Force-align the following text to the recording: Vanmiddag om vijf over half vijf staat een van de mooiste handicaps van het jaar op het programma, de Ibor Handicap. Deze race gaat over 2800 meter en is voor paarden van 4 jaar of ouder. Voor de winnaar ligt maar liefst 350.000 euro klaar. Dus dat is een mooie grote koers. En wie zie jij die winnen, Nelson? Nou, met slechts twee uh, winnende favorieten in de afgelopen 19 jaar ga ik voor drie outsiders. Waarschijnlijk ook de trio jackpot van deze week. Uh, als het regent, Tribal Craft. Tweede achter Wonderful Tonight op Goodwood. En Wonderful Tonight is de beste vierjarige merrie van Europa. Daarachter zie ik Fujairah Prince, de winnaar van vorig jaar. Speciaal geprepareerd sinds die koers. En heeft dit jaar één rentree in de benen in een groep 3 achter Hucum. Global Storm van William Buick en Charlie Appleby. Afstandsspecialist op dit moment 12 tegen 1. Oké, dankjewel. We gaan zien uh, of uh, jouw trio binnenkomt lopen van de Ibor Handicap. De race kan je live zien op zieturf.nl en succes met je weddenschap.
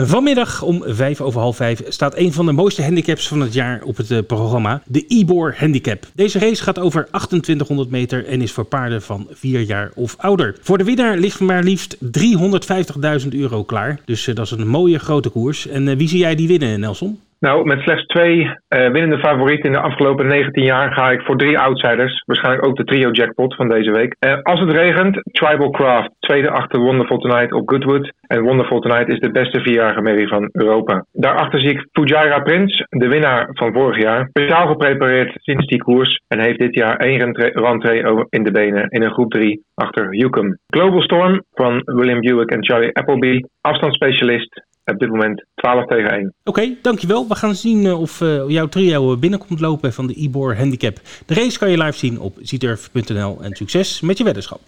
Vanmiddag 0.00 0.62
om 0.62 0.82
vijf 0.86 1.20
over 1.20 1.40
half 1.40 1.56
vijf 1.56 1.82
staat 1.88 2.16
een 2.16 2.32
van 2.32 2.46
de 2.46 2.52
mooiste 2.52 2.82
handicaps 2.82 3.28
van 3.28 3.40
het 3.40 3.52
jaar 3.52 3.82
op 3.82 3.96
het 3.96 4.26
programma, 4.26 4.82
de 4.86 5.06
Ibor 5.06 5.54
Handicap. 5.56 6.06
Deze 6.14 6.38
race 6.38 6.62
gaat 6.62 6.78
over 6.78 7.08
2800 7.10 7.90
meter 7.90 8.26
en 8.26 8.42
is 8.42 8.52
voor 8.52 8.64
paarden 8.64 9.02
van 9.02 9.26
4 9.30 9.60
jaar 9.60 9.90
of 9.94 10.16
ouder. 10.18 10.56
Voor 10.60 10.78
de 10.78 10.84
winnaar 10.84 11.16
ligt 11.16 11.40
maar 11.40 11.62
liefst 11.62 11.96
350.000 13.22 13.28
euro 13.28 13.64
klaar. 13.64 14.00
Dus 14.04 14.24
dat 14.24 14.44
is 14.44 14.50
een 14.50 14.68
mooie 14.68 14.98
grote 14.98 15.28
koers. 15.28 15.66
En 15.66 15.96
wie 15.96 16.08
zie 16.08 16.18
jij 16.18 16.34
die 16.34 16.48
winnen, 16.48 16.80
Nelson? 16.80 17.18
Nou, 17.40 17.64
met 17.64 17.80
slechts 17.80 18.06
twee 18.06 18.38
uh, 18.38 18.50
winnende 18.68 19.18
favorieten 19.18 19.64
in 19.64 19.72
de 19.72 19.80
afgelopen 19.80 20.26
19 20.26 20.64
jaar 20.64 20.92
ga 20.92 21.10
ik 21.10 21.20
voor 21.20 21.36
drie 21.36 21.58
outsiders. 21.58 22.22
Waarschijnlijk 22.26 22.66
ook 22.66 22.76
de 22.76 22.84
trio 22.84 23.10
jackpot 23.10 23.54
van 23.54 23.68
deze 23.68 23.90
week. 23.90 24.16
Uh, 24.26 24.42
als 24.42 24.60
het 24.60 24.72
regent, 24.72 25.20
Tribal 25.32 25.70
Craft. 25.70 26.10
Tweede 26.18 26.50
achter 26.50 26.80
Wonderful 26.80 27.18
Tonight 27.18 27.52
op 27.52 27.68
Goodwood. 27.70 28.12
En 28.26 28.42
Wonderful 28.42 28.80
Tonight 28.80 29.08
is 29.08 29.20
de 29.20 29.30
beste 29.30 29.60
vierjarige 29.60 30.00
merrie 30.00 30.28
van 30.28 30.48
Europa. 30.52 31.04
Daarachter 31.12 31.60
zie 31.60 31.70
ik 31.70 31.88
Fujairah 31.92 32.42
Prince, 32.42 32.86
de 32.88 33.08
winnaar 33.08 33.48
van 33.52 33.72
vorig 33.72 34.02
jaar. 34.02 34.28
Speciaal 34.28 34.66
geprepareerd 34.66 35.32
sinds 35.34 35.66
die 35.66 35.82
koers. 35.82 36.20
En 36.28 36.40
heeft 36.40 36.58
dit 36.58 36.74
jaar 36.74 36.96
één 36.96 37.18
rentree 37.18 37.52
in 38.28 38.42
de 38.42 38.50
benen 38.50 38.88
in 38.88 39.02
een 39.02 39.12
groep 39.12 39.30
3 39.30 39.62
achter 39.74 40.06
Hucum. 40.10 40.58
Global 40.66 41.02
Storm 41.02 41.42
van 41.54 41.82
William 41.84 42.20
Buick 42.20 42.50
en 42.50 42.64
Charlie 42.64 42.94
Appleby. 42.94 43.40
Afstandsspecialist 43.60 44.66
op 44.92 44.98
dit 44.98 45.08
moment 45.08 45.44
12 45.54 45.86
tegen 45.86 46.10
1. 46.10 46.34
Oké, 46.44 46.74
dankjewel. 46.82 47.28
We 47.28 47.34
gaan 47.34 47.54
zien 47.54 47.84
uh, 47.84 48.00
of 48.00 48.20
uh, 48.20 48.48
jouw 48.48 48.66
trio 48.66 49.16
binnenkomt 49.16 49.60
lopen 49.60 49.92
van 49.92 50.06
de 50.06 50.14
Ibor 50.14 50.56
Handicap. 50.56 51.00
De 51.26 51.34
race 51.34 51.58
kan 51.58 51.70
je 51.70 51.78
live 51.78 51.98
zien 51.98 52.20
op 52.20 52.36
zieturf.nl 52.40 53.38
en 53.42 53.56
succes 53.56 54.00
met 54.00 54.18
je 54.18 54.24
weddenschap. 54.24 54.60